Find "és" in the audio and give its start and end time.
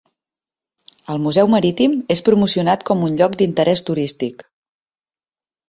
2.17-2.25